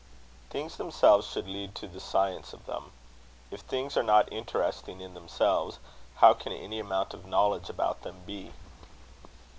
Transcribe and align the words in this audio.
Things 0.49 0.77
themselves 0.77 1.27
should 1.27 1.47
lead 1.47 1.75
to 1.75 1.87
the 1.87 1.99
science 1.99 2.53
of 2.53 2.65
them. 2.65 2.91
If 3.51 3.59
things 3.61 3.95
are 3.95 4.01
not 4.01 4.33
interesting 4.33 4.99
in 4.99 5.13
themselves, 5.13 5.77
how 6.15 6.33
can 6.33 6.53
any 6.53 6.79
amount 6.79 7.13
of 7.13 7.27
knowledge 7.27 7.69
about 7.69 8.01
them 8.01 8.23
be? 8.25 8.51